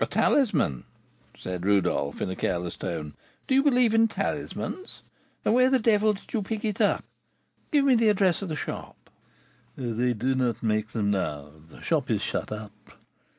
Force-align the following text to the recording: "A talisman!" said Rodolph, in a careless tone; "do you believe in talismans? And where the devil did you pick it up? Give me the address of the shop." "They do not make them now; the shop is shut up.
"A 0.00 0.04
talisman!" 0.04 0.84
said 1.34 1.64
Rodolph, 1.64 2.20
in 2.20 2.28
a 2.28 2.36
careless 2.36 2.76
tone; 2.76 3.14
"do 3.46 3.54
you 3.54 3.62
believe 3.62 3.94
in 3.94 4.06
talismans? 4.06 5.00
And 5.46 5.54
where 5.54 5.70
the 5.70 5.78
devil 5.78 6.12
did 6.12 6.30
you 6.34 6.42
pick 6.42 6.62
it 6.62 6.78
up? 6.78 7.04
Give 7.72 7.86
me 7.86 7.94
the 7.94 8.10
address 8.10 8.42
of 8.42 8.50
the 8.50 8.54
shop." 8.54 8.96
"They 9.78 10.12
do 10.12 10.34
not 10.34 10.62
make 10.62 10.88
them 10.88 11.10
now; 11.10 11.52
the 11.70 11.80
shop 11.80 12.10
is 12.10 12.20
shut 12.20 12.52
up. 12.52 12.72